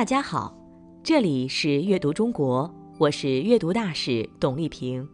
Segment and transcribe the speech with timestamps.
[0.00, 0.56] 大家好，
[1.02, 5.06] 这里是阅读中国，我是阅读大使董丽萍。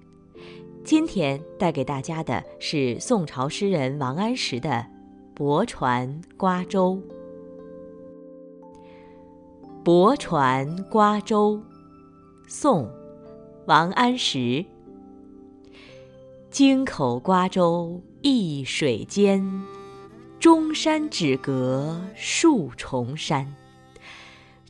[0.84, 4.70] 今天带给大家的是宋朝诗人王安石的
[5.34, 7.02] 《泊船瓜洲》。
[9.82, 11.56] 《泊船瓜洲》，
[12.46, 12.84] 宋·
[13.66, 14.64] 王安石。
[16.48, 19.44] 京口瓜洲一水间，
[20.38, 23.52] 中山只隔数重山。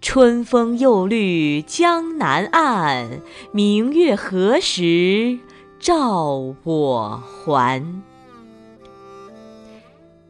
[0.01, 5.39] 春风又绿江南岸，明月何时
[5.81, 7.83] 照我还？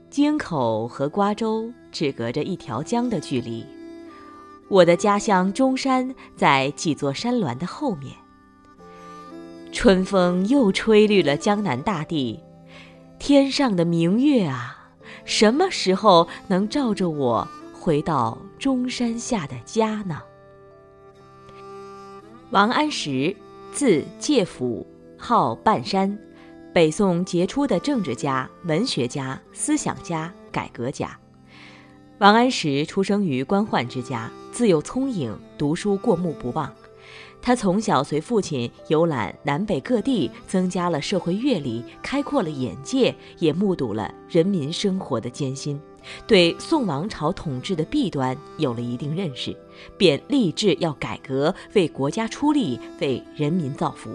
[0.09, 3.67] 京口和瓜洲只隔着一条江的距离，
[4.69, 8.15] 我的家乡中山在几座山峦的后面。
[9.73, 12.41] 春风又吹绿了江南大地，
[13.19, 14.91] 天上的明月啊，
[15.27, 17.47] 什么时候能照着我？
[17.87, 20.21] 回到中山下的家呢？
[22.51, 23.37] 王安石，
[23.73, 24.85] 字介甫，
[25.17, 26.19] 号半山，
[26.75, 31.17] 北宋杰出的政治家、文学家、思想家、改革家。
[32.19, 36.69] 王安石出生于官宦之家，自幼聪颖，读书过目不忘。
[37.41, 45.81] 他从小随父亲游览南北各地，增加了社会阅历，开阔了眼界，也目睹了人民生活的艰辛。
[46.27, 49.57] 对宋王朝统治的弊端有了一定认识，
[49.97, 54.11] 便立志要改革，为国家出力，为人民造福。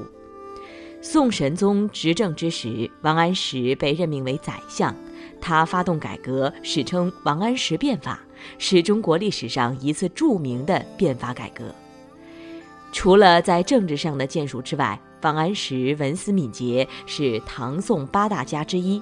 [1.02, 4.96] 宋神宗执政之时，王安石被任命为宰相，
[5.42, 8.20] 他发动改革，史称王安石变法，
[8.60, 11.74] 是中国历史上一次著名的变法改革。
[12.92, 19.02] 除了在政治上的建树之外，王安石文思敏捷，是唐宋八大家之一。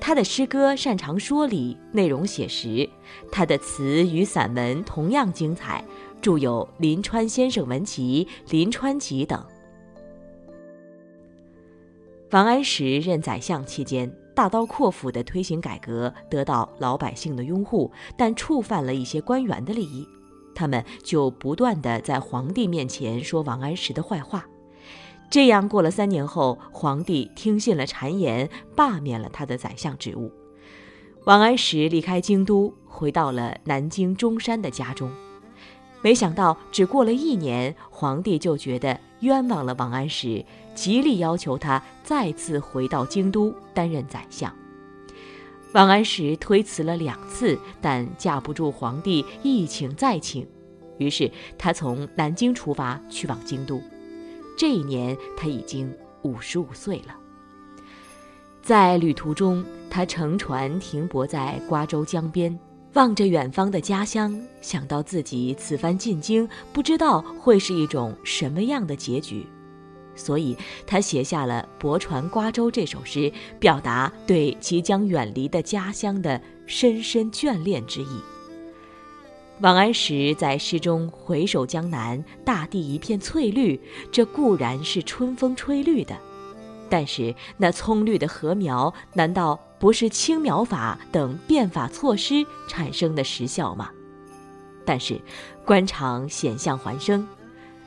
[0.00, 2.88] 他的诗歌擅长说理，内容写实；
[3.32, 5.82] 他的词与散文同样精彩，
[6.20, 9.42] 著有《临川先生文集》《临川集》等。
[12.32, 20.06] 王安石任宰相期间，大刀阔斧地推行改革，得到老百姓的拥护，但触犯了一些官员的利益，
[20.54, 24.46] 他们就不断地在皇帝面前说王安石的坏话。
[25.34, 30.30] 这样过了三年后，皇帝听信了谗言，罢免了他的宰相职务。
[31.24, 35.10] 王安石离开京都，回到了南京中山的家中。
[36.02, 44.54] 没想到，只过了一年，皇帝就觉得冤枉了王安石，极力要求他再次回到京都担任宰相。
[45.72, 50.46] 王安石推辞了两次，但架不住皇帝一请再请，
[50.98, 51.28] 于是
[51.58, 53.82] 他从南京出发，去往京都。
[54.56, 55.92] 这一年，他已经
[56.22, 57.16] 五十五岁了。
[58.62, 62.58] 在旅途中，他乘船停泊在瓜州江边，
[62.94, 69.46] 望着远方的家乡，想到自己此番进京，不知道会是一种什么样的结局，
[70.14, 78.20] 所以他写下了《泊船瓜洲》这首诗，表达对即将远离的家乡的深深眷恋之意。
[79.64, 83.80] 王安石在诗中回首江南，大地一片翠绿，
[84.12, 86.14] 这固然是春风吹绿的，
[86.90, 93.90] 但是那葱绿的禾苗，难道不是青苗法等变法措施产生的实效吗？
[94.84, 95.18] 但是，
[95.64, 97.26] 官场险象环生，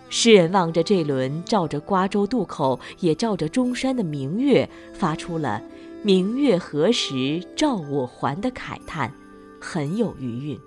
[0.10, 5.62] 诗人望着这轮照着瓜州渡口，也照着中山的明月，发出了
[6.02, 9.14] “明月何时照我还”的慨叹，
[9.62, 10.60] 很有余韵。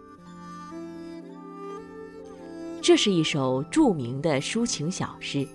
[2.83, 5.47] 这是一首著名的抒情小诗，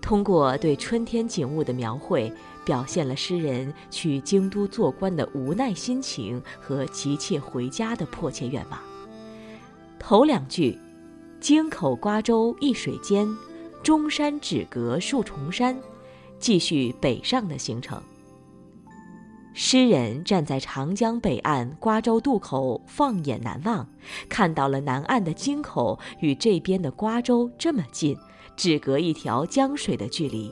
[0.00, 2.32] 通过对春天景物的描绘，
[2.64, 8.80] 表现了诗人去京都做官的无奈心情和急切回家的迫切愿望。
[9.98, 10.78] 头两句
[11.40, 13.28] “京口瓜洲一水间，
[13.82, 15.76] 中山只隔数重山”，
[16.38, 18.00] 继续北上的行程。
[19.54, 23.86] 诗人站在长江北岸瓜州渡口，放眼南望，
[24.28, 28.16] 看到了南岸的京口与这边的瓜州这么近，
[28.56, 30.50] 只隔一条江水的距离，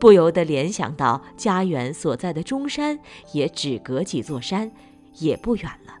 [0.00, 2.98] 不由得联想到家园所在的中山
[3.32, 4.72] 也只隔几座山，
[5.18, 5.94] 也不远了。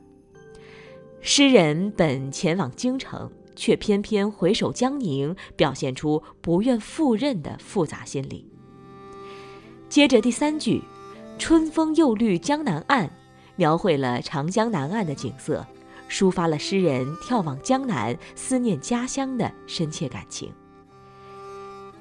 [1.20, 8.50] 诗人本前往京城，却偏偏回首江宁，表现出不愿赴任的复杂心理。
[9.88, 10.82] 接着第三句。
[11.38, 13.10] 春风又绿江南岸，
[13.56, 15.66] 描绘了长江南岸的景色，
[16.08, 20.50] 抒发了诗人眺望江南、思念家乡的深切感情。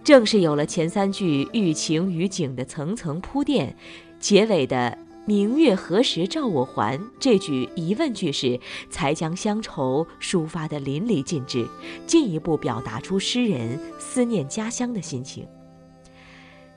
[0.03, 3.75] 正是有了前三句寓情于景的层层铺垫，
[4.19, 6.99] 结尾的明月何时照我还？
[7.19, 8.59] 这句疑问句式，
[8.89, 11.67] 才将乡愁抒发得淋漓尽致，
[12.05, 15.47] 进一步表达出诗人思念家乡的心情。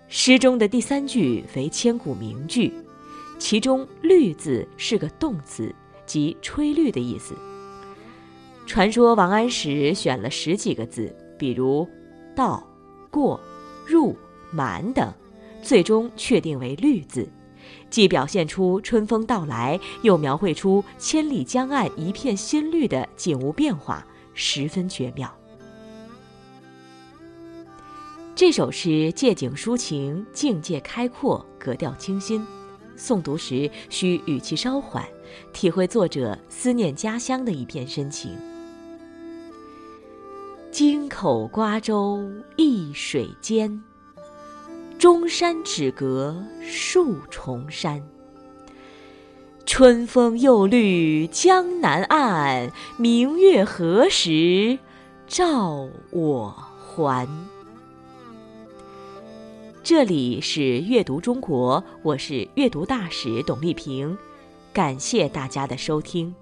[0.08, 2.72] 诗中的第三句为千古名句，
[3.38, 5.74] 其中“绿”字是个动词，
[6.06, 7.34] 即吹绿的意思。
[8.66, 11.86] 传说王安石选了十几个字，比如
[12.36, 12.64] “到
[13.10, 13.40] ”“过
[13.84, 14.16] ”“入
[14.52, 15.12] ”“满”等，
[15.60, 17.28] 最终确定为“绿”字。
[17.90, 25.36] 既表现出春风到来，又描绘出千里江岸一片新绿的景物变化，十分绝妙。
[28.36, 32.46] 这首诗借景抒情，境界开阔，格调清新。
[32.94, 35.02] 诵读时需语气稍缓，
[35.54, 38.36] 体会作者思念家乡的一片深情。
[40.70, 43.82] 京口瓜洲一水间。
[44.98, 48.06] 中山只隔数重山，
[49.64, 54.78] 春风又绿江南岸，明月何时
[55.26, 57.26] 照我还？
[59.88, 64.18] 这里是阅读中国，我是阅读大使董丽萍，
[64.72, 66.34] 感谢大家的收听。